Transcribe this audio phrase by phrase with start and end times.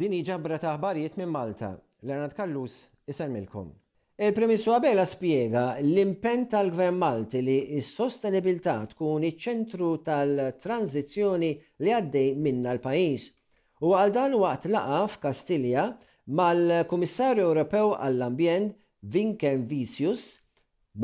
[0.00, 1.74] Din ġabra ta' ħbarijiet minn Malta,
[2.08, 3.66] Lernat Kallus isalmilkom.
[4.16, 11.50] Il-Premissu Abela spiega l-impen tal-Gvern Malti li s-sostenibilità tkun iċ-ċentru tal-tranzizzjoni
[11.84, 13.26] li għaddej minna l-pajis.
[13.84, 15.84] U għal dan waqt laqa f'Kastilja
[16.40, 18.72] mal-Kummissarju Ewropew għall-Ambjent
[19.16, 20.24] Vinken Visius.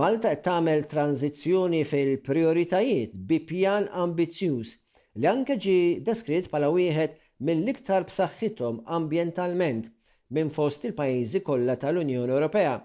[0.01, 4.75] Malta tagħmel tranzizzjoni fil-prioritajiet bi pjan ambizzjuż
[5.21, 9.89] li anke ġi deskritt bħala wieħed mill-iktar b'saħħithom ambjentalment
[10.35, 12.77] minn fost il-pajjiżi kollha tal-Unjoni Ewropea.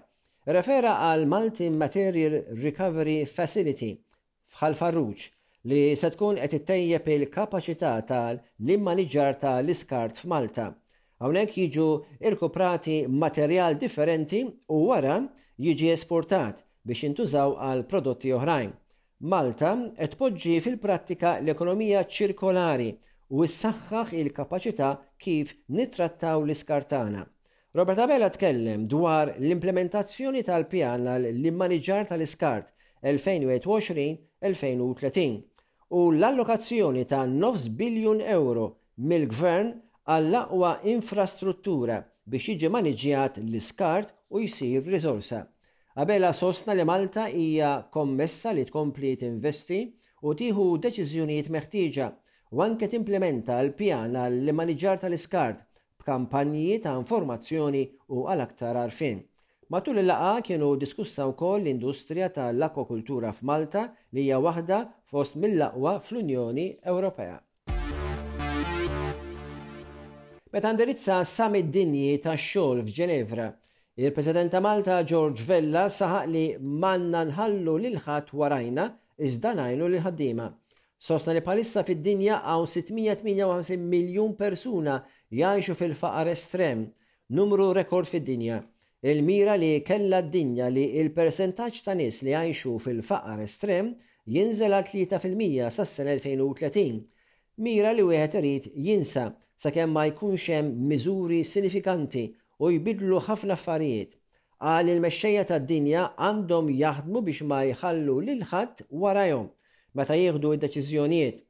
[0.56, 3.92] Refera għal Malti Material Recovery Facility
[4.56, 5.28] fħal farruċ
[5.70, 10.72] li se tkun qed ittejjeb il-kapaċità tal liġar tal-iskart f'Malta.
[11.22, 11.86] Hawnhekk jiġu
[12.28, 14.42] irkuprati materjal differenti
[14.74, 15.20] u wara
[15.62, 18.72] jiġi esportat biex intużaw għal prodotti oħrajn.
[19.22, 22.90] Malta qed poġġi fil-prattika l-ekonomija ċirkolari
[23.32, 27.22] u s-saxħax il kapacita kif nitrattaw l-iskartana.
[27.72, 32.68] Robert Abela tkellem dwar l-implementazzjoni tal-pjan għall-immaniġar tal-iskart
[33.00, 35.48] 2020-2030
[35.96, 38.64] u l-allokazzjoni ta' 9 biljun euro
[39.00, 39.72] mill-gvern
[40.12, 45.46] għall-aqwa infrastruttura biex jiġi maniġjat l-iskart u jisir risorsa.
[45.96, 49.80] Abela sostna li Malta hija kommessa li tkompli tinvesti
[50.28, 52.06] u tieħu deċiżjonijiet meħtieġa
[52.52, 55.62] u anke timplementa l-pjan għall maniġar tal-iskart
[56.02, 57.80] b'kampanji ta' informazzjoni
[58.12, 59.22] u għal aktar arfin.
[59.72, 67.38] Matul il-laqa kienu diskussa wkoll l-industrija tal-akwakultura f'Malta li hija waħda fost mill-laqwa fl-Unjoni Ewropea.
[70.52, 73.48] Meta ndirizza summit dinji ta' xogħol f'Ġenevra,
[73.96, 78.90] il-President ta' Malta George Vella saħaq li manna nħallu lil ħadd warajna
[79.24, 80.52] iżda ngħinu lil ħaddiema.
[81.02, 84.92] Sosna li palissa fid-dinja għaw 658 miljon persuna
[85.34, 86.84] jgħixu fil-faqar estrem,
[87.38, 88.60] numru rekord fid-dinja.
[89.10, 93.88] Il-mira li kella d-dinja li il-persentaċ ta' nis li jgħixu fil-faqar estrem
[94.36, 97.00] jinżel għal 3% sas-sena 2030.
[97.66, 99.24] Mira li wieħed irid jinsa
[99.64, 102.28] sakemm ma jkunx hemm miżuri sinifikanti
[102.62, 104.14] u jbidlu ħafna affarijiet.
[104.62, 109.50] Għal il-mexxejja tad-dinja għandhom jaħdmu biex ma jħallu lil ħadd warajhom
[109.96, 111.40] meta jieħdu id-deċiżjonijiet.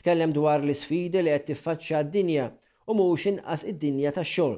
[0.00, 2.46] Tkellem dwar l-isfidi li qed tiffaċċja d-dinja
[2.88, 4.56] u mhux inqas id-dinja tax-xogħol,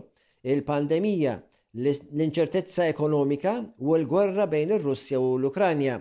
[0.54, 1.32] il-pandemija,
[1.81, 5.98] l-inċertezza ekonomika u l-gwerra bejn ir-Russja u l-Ukranja.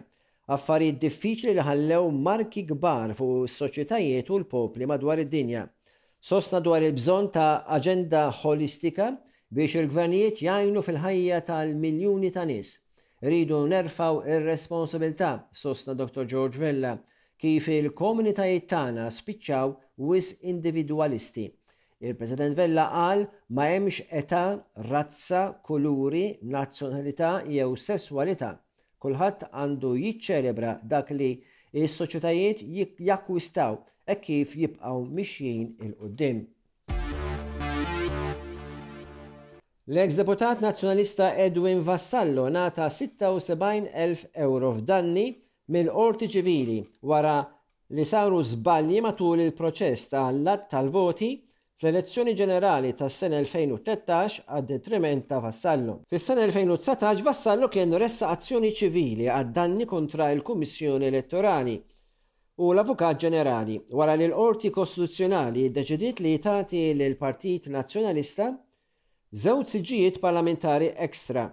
[0.51, 5.65] Affarijiet diffiċli li ħallew marki kbar fuq is-soċjetajiet u l-popli madwar id-dinja.
[6.21, 9.07] Sosna dwar il-bżonn ta' aġenda holistika
[9.51, 12.75] biex il-gvernijiet jgħinu fil-ħajja tal-miljuni ta' nies.
[13.21, 16.25] Ridu nerfaw ir-responsabilità, sosna Dr.
[16.25, 16.95] George Vella,
[17.41, 19.71] kif il-komunitajiet tagħna spiċċaw
[20.05, 21.47] wis individualisti.
[22.01, 23.23] Il-President Vella qal
[23.57, 24.43] ma hemmx età,
[24.91, 28.53] razza, kuluri, nazzjonalità jew sesswalità.
[29.01, 31.31] Kulħadd għandu jiċċelebra dak li
[31.81, 32.61] is-soċjetajiet
[33.09, 36.43] jakkwistaw e kif jibqgħu mixjin il-qudiem.
[39.91, 45.27] L-ex-deputat nazjonalista Edwin Vassallo nata 76.000 euro f'danni
[45.71, 47.37] mill-qorti ċivili wara
[47.95, 51.29] li saru żbalji matul il-proċess tal-lat tal-voti
[51.79, 55.99] fl-elezzjoni ġenerali tas sena 2013 għad detriment ta' Vassallo.
[56.11, 61.77] Fis-sena 2019 Vassallo kien ressa azzjoni ċivili għad danni kontra il-Kummissjoni Elettorali
[62.61, 68.51] u l-Avukat Ġenerali wara li l-Qorti Kostituzzjonali deċidiet li jitati l Partit Nazzjonalista
[69.31, 71.47] żewġ siġijiet parlamentari ekstra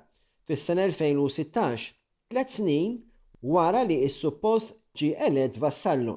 [0.48, 1.92] fis-sena 2016,
[2.28, 2.98] tliet snin
[3.42, 6.16] wara li is-suppost ġi eled vassallu.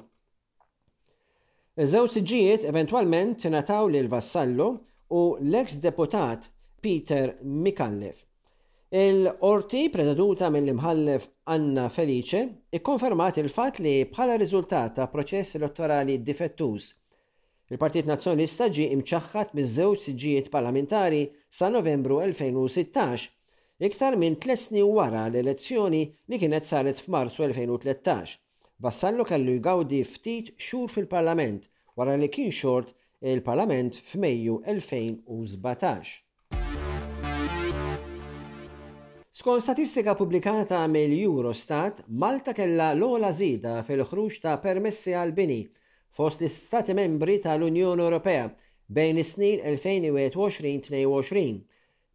[1.82, 4.66] Iż-żewġ siġijiet eventwalment tingħataw lil vassallu
[5.14, 6.48] u l-eks deputat
[6.82, 8.24] Peter Mikallef.
[8.92, 12.42] Il-orti prezeduta mill-imħallef Anna Felice
[12.76, 16.90] ikkonfermat il-fat li bħala riżultat ta' proċess elettorali difettuż.
[17.72, 23.30] Il-Partit Nazzjonista ġi imċaħħat biż-żewġ siġijiet parlamentari sa' Novembru 2016
[23.86, 28.28] iktar minn tles snin wara l-elezzjoni li kienet saret f'Marzu 2013.
[28.82, 31.62] Bassallu kellu jgawdi ftit xhur fil-Parlament
[31.98, 32.94] wara li kien xort
[33.32, 35.84] il-Parlament f'Mejju 2017.
[39.32, 45.62] Skon statistika pubblikata mill-Eurostat, Malta kella l-ola zida fil-ħruġ ta' permessi għal-bini
[46.12, 48.46] fost l-Stati membri tal-Unjoni Ewropea
[48.92, 51.62] bejn is-snin 2021-2022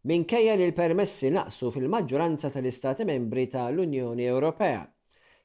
[0.08, 4.80] minkejja li l-permessi naqsu fil-maġġoranza tal-Istati membri tal-Unjoni Ewropea.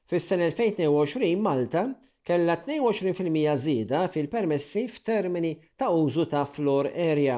[0.08, 1.82] fis sen 2022 Malta
[2.24, 7.36] kellha 22% żieda fil-permessi f'termini ta' użu ta' floor area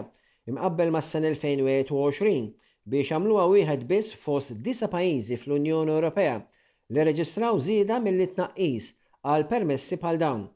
[0.50, 2.52] imqabbel mas sen 2021
[2.90, 6.38] biex għamluha wieħed biss fost disa pajjiżi fl-Unjoni Ewropea
[6.90, 8.92] li reġistraw żieda mill-itnaqqis
[9.26, 10.46] għal permessi bħal dawn.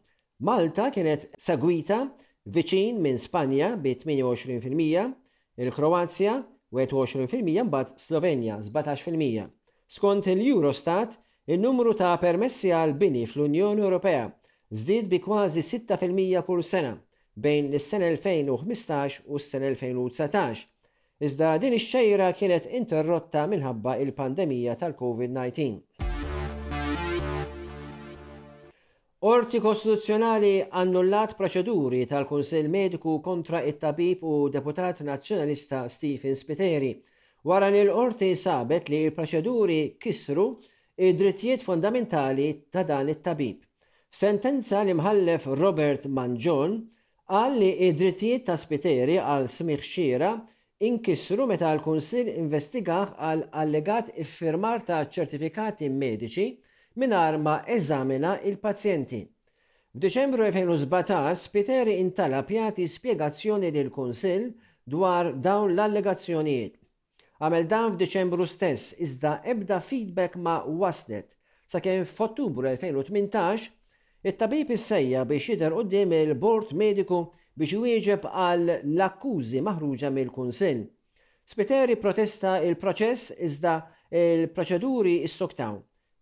[0.47, 2.05] Malta kienet segwita
[2.47, 5.19] viċin minn Spanja bi 28%,
[5.61, 6.39] il-Kroazja
[6.73, 9.49] 21% mbagħad Slovenja 17%.
[9.91, 11.17] Skont il-Eurostat,
[11.51, 14.29] in-numru ta' permessi għal bini fl-Unjoni Ewropea
[14.71, 16.93] żdied bi kważi 6% kull sena
[17.35, 20.63] bejn is-sena 2015 u s-sena 2019.
[21.21, 26.07] Iżda din ix-xejra kienet interrotta minħabba il-pandemija tal-COVID-19.
[29.21, 36.89] Orti Kostituzzjonali annullat proċeduri tal-Kunsel Mediku kontra it-tabib u deputat nazzjonalista Stephen Spiteri.
[37.45, 40.47] Wara li l-orti sabet li l-proċeduri kisru
[40.97, 43.59] id-drittijiet fundamentali ta' dan it-tabib.
[44.09, 46.79] F'sentenza li mħallef Robert Manjon
[47.29, 50.33] għal li id-drittijiet ta' Spiteri għal smiħ xira
[50.89, 56.49] inkisru meta l-Kunsil investigaħ għal allegat iffirmar ta' ċertifikati mediċi
[56.99, 59.21] minar ma eżamina il-pazjenti.
[59.95, 64.49] F'Deċembru 2017 Piteri intalab jagħti spjegazzjoni lil kunsill
[64.87, 66.77] dwar dawn l-allegazzjonijiet.
[67.41, 71.35] Għamel dan f'Deċembru stess iżda ebda feedback ma waslet
[71.71, 73.71] sakemm f'Ottubru 2018
[74.27, 77.23] it-tabib issejja biex jidher qudiem il-Bord Mediku
[77.57, 80.83] biex jwieġeb għal l-akkużi maħruġa mill-Kunsill.
[81.51, 83.77] Spiteri protesta il-proċess iżda
[84.11, 85.79] il-proċeduri is-soktawn.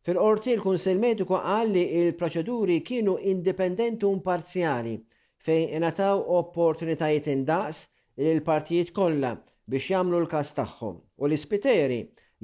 [0.08, 4.94] Fil-qorti l-Kunsel Mediku qal li il-proċeduri kienu indipendenti u imparzjali
[5.44, 7.82] fejn inataw opportunitajiet indaqs
[8.22, 9.34] lil partijiet kollha
[9.68, 11.98] biex jagħmlu l-każ tagħhom u l-ispiteri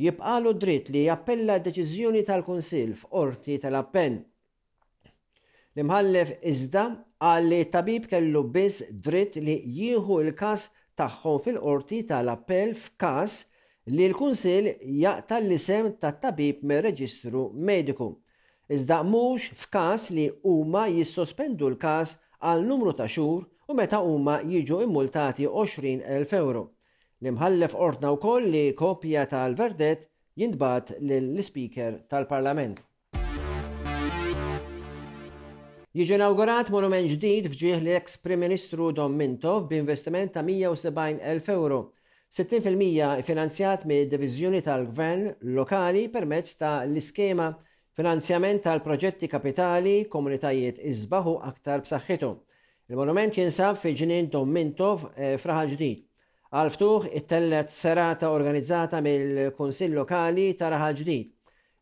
[0.05, 4.20] jibqalu dritt li jappella deċiżjoni tal-Kunsil f'qorti tal-appell.
[5.72, 6.84] L-imħallef iżda
[7.25, 10.69] qal li tabib kellu biss dritt li jieħu l-każ
[11.00, 13.40] tagħhom fil-qorti tal-appell f'każ
[13.92, 14.64] li l-Kunsil
[14.96, 18.06] jaqta l-isem tat tabib me reġistru mediku.
[18.72, 24.81] Iżda mhux f'każ li huma jissospendu l-każ għal numru ta' xhur u meta huma jiġu
[24.86, 26.70] immultati 20.000 euro.
[27.20, 32.80] L-imħallef ordna wkoll li kopja tal-verdet jintbat lill-Speaker tal-Parlament.
[35.94, 41.90] Jiġi inaugurat monument ġdid fġieħ l-ex Prim Ministru Dom Mintov b'investiment ta' 170.000 euro
[42.36, 47.52] 60% finanzjat mid diviżjoni tal-gvern lokali permezz ta' l-iskema
[47.94, 52.31] finanzjament tal-proġetti kapitali komunitajiet iżbaħu aktar b'saħħitu.
[52.90, 56.00] Il-monument jinsab fi ġinin Domintov eh, fraħa ġdid.
[56.58, 61.28] Għalftuħ it-tellet serata organizzata mill-Kunsill Lokali ta' raħa ġdid.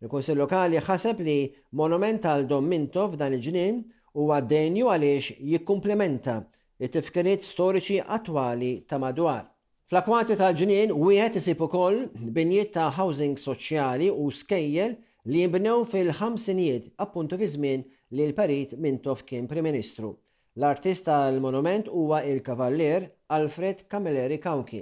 [0.05, 1.39] Il-Kunsill Lokali ħaseb li
[1.81, 3.81] monument tal-Domintov dan il-ġinin
[4.21, 6.37] u għaddenju għaliex jikkumplementa
[6.77, 9.49] it-tifkiriet storiċi attwali ta' madwar.
[9.93, 11.99] Fl-akwati tal-ġnien, wieħed isib ukoll
[12.37, 14.95] binjiet ta' housing soċjali u skejjel
[15.29, 17.83] li jimbnew fil-ħamsinijiet appuntu fi żmien
[18.17, 20.15] li l-Parit Mintof kien Prim-Ministru.
[20.57, 23.05] l artista l monument huwa il-kavallier
[23.37, 24.81] Alfred Camilleri Kauki.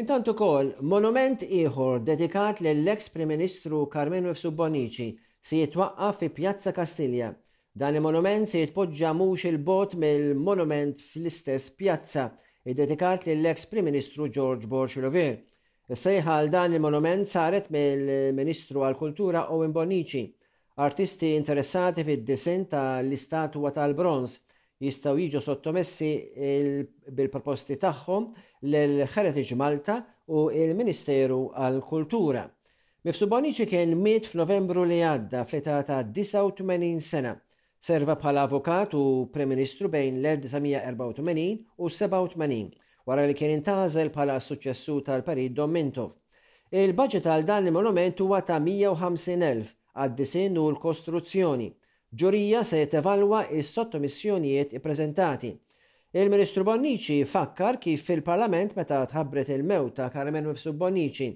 [0.00, 4.40] Intantu kol, monument ieħor dedikat l-ex Prim-Ministru Carmenu F.
[4.46, 5.12] Subbonici
[5.42, 7.34] si jitwaqqa fi Pjazza Kastilja
[7.76, 12.22] Dan il-monument se jitpoġġa mhux il-bot mill-monument fl-istess pjazza
[12.64, 15.34] id-dedikat lill-ex Prim Ministru George Borxilovir.
[15.92, 20.22] Is-sejħa għal dan il-monument saret mill-Ministru għal-Kultura Owen Bonici.
[20.80, 24.38] Artisti interessati fid ta' tal-istatwa tal-bronz
[24.80, 26.10] jistaw jiġu sottomessi
[27.12, 28.30] bil-proposti tagħhom
[28.72, 30.00] l-Heritage Malta
[30.32, 32.48] u il-Ministeru għal-Kultura.
[33.04, 37.36] Mifsu Bonici kien miet f'Novembru li għadda fl-età ta' 89 sena.
[37.78, 45.00] Serva bħala avukat u Prem-Ministru bejn l-1984 u 87 wara li kien intażel bħala suċessu
[45.06, 46.12] tal-Parid Domintov.
[46.70, 51.68] Il-budget għal dan il-monument huwa ta' 150.000 għad-disin u l-kostruzzjoni.
[52.18, 55.52] Ġurija se jtevalwa is-sottomissjonijiet ippreżentati.
[56.16, 61.28] Il-Ministru Bonnici fakkar kif fil-Parlament meta tħabbret il mewta ta' Carmen Bonnici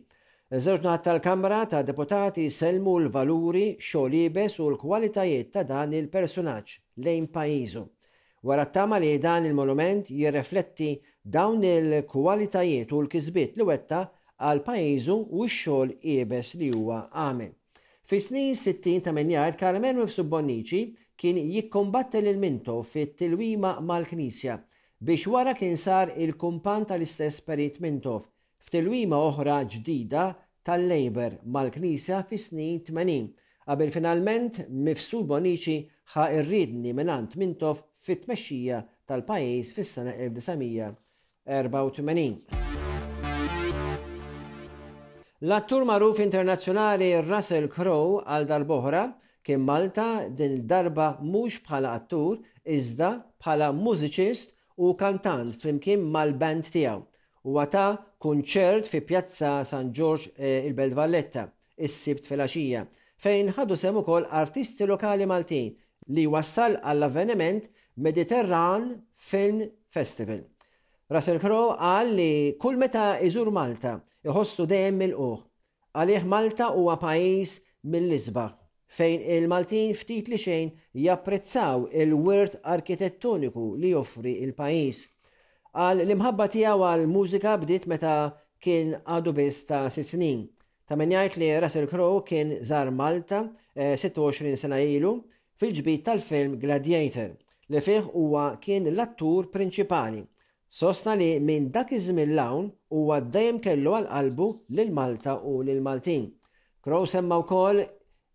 [0.58, 6.72] Żewġ naħat tal-Kamra ta' deputati selmu l-valuri, xolibes u l-kwalitajiet ta' dan il personaċ
[7.06, 7.84] lejn pajizu.
[8.42, 10.88] Wara tama li dan il-monument jirrefletti
[11.36, 14.00] dawn il-kwalitajiet u l-kizbit li wetta
[14.42, 17.54] għal pajizu u x-xol ibes li huwa għamel.
[18.10, 20.82] Fi snin 60 ta' menjard Karmen Wifsu Bonnici
[21.14, 24.58] kien jikkombatte l-minto fit-tilwima mal-Knisja
[24.98, 28.26] biex wara kien sar il-kumpan tal-istess perit Mintof
[28.60, 30.24] f'tilwima oħra ġdida
[30.68, 33.28] tal-Labor mal-Knisja fis snin 80
[33.70, 34.54] qabel finalment
[34.88, 35.76] mifsul Bonici
[36.14, 38.78] ħa irridni minant mintof fit-tmexxija
[39.10, 40.92] tal-pajjiż fis-sena 1984.
[45.40, 49.02] L-attur maruf internazzjonali Russell Crowe għal darboħra
[49.46, 52.34] kien Malta din darba mhux bħala attur
[52.68, 53.08] iżda
[53.40, 54.48] bħala mużiċist
[54.84, 57.00] u kantant flimkien mal-band tiegħu
[57.48, 57.86] u għata
[58.20, 61.46] kunċert fi Pjazza San George eh, il-Belt Valletta,
[61.80, 62.82] is-sibt fil-axija,
[63.24, 65.72] fejn ħadu sem ukoll artisti lokali Maltin
[66.12, 69.62] li wassal għall-avveniment Mediterran Film
[69.92, 70.42] Festival.
[71.12, 73.96] Russell Crowe għal li kull meta iżur Malta
[74.26, 75.38] iħossu dejjem mill-uħ.
[75.96, 77.54] Għalih Malta huwa pajjiż
[77.90, 78.56] mill-isbaħ
[78.90, 80.70] fejn il-Maltin ftit li xejn
[81.06, 85.06] japprezzaw il-wirt arkitettoniku li joffri il-pajis.
[85.78, 88.14] Għal l-imħabba tiegħu għal mużika bdiet meta
[88.64, 90.40] kien għadu biss ta' sitt snin.
[90.86, 95.12] Ta' min jgħid li Russell Crowe kien żar Malta 26 eh, sena ilu
[95.60, 97.30] fil-ġbit tal-film Gladiator
[97.70, 100.24] li fih huwa kien l-attur prinċipali.
[100.70, 105.80] Sosna li minn dak iż-żmien l huwa dejjem kellu għal qalbu lil Malta u lil
[105.82, 106.26] Maltin.
[106.82, 107.84] Crow semma wkoll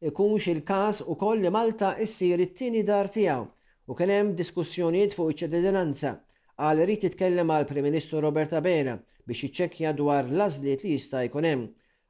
[0.07, 3.43] ikunx il-każ ukoll li Malta issir it-tieni dar tiegħu
[3.87, 6.15] u kien hemm diskussjonijiet fuq iċ-ċittadinanza
[6.55, 8.95] għal rrit jitkellem għal Prim Ministru Roberta Bera
[9.27, 11.65] biex iċċekkja dwar l li jista' jkun hemm.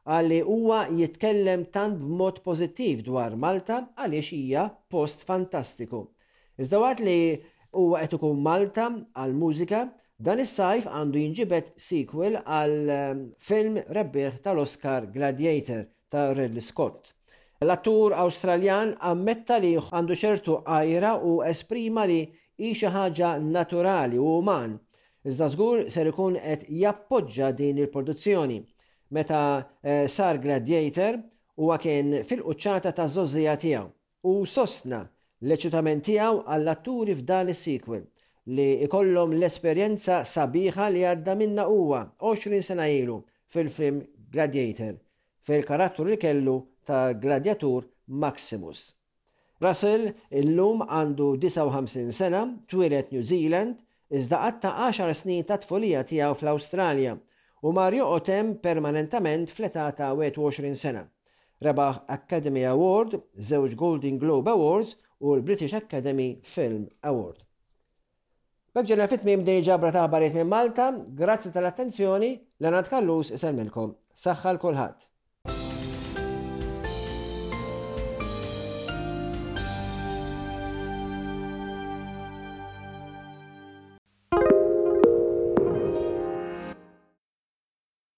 [0.06, 6.04] Għal li huwa jitkellem tant b'mod pożittiv dwar Malta għaliex hija post fantastiku.
[6.62, 7.18] Iżda waqt li
[7.74, 9.80] huwa qed ikun Malta għal mużika
[10.22, 17.12] dan is-sajf għandu jinġibet sequel għal ehm, film rebbieħ tal-Oscar Gladiator ta' Ridley Scott.
[17.66, 22.22] L-attur Awstraljan ammetta li għandu ċertu għajra u esprima li
[22.60, 24.76] hi xi ħaġa naturali u uman.
[25.28, 28.60] Iżda żgur ser ikun qed jappoġġa din il-produzzjoni.
[29.16, 29.40] Meta
[29.84, 31.18] eh, sar Gladiator
[31.62, 33.86] huwa kien fil-quċċata ta' żożija tiegħu
[34.26, 35.02] u sostna
[35.46, 38.06] l-eċitament tiegħu għall-atturi f'dan is-sequel
[38.58, 43.20] li ikollhom l-esperjenza sabiħa li għadda minna huwa 20 sena ilu
[43.54, 44.00] fil-film
[44.34, 44.96] Gladiator
[45.46, 48.94] fil karattur li kellu ta' Gladiatur Maximus.
[49.64, 52.40] Russell illum għandu 59 sena,
[52.72, 53.78] twilet New Zealand,
[54.12, 57.14] iżda għatta 10 snin ta' tfolija tiegħu fl-Awstralja
[57.64, 61.06] u mar Otem permanentament fl-età ta' 21 sena.
[61.64, 67.42] Rebaħ Academy Award, żewġ Golden Globe Awards u l-British Academy Film Award.
[68.76, 70.90] Bekġena fit-mim din ġabra ta' bariet minn Malta,
[71.22, 73.96] grazzi tal-attenzjoni, l-għanat kallus isalmilkom.
[74.28, 75.15] Saħħal kolħat.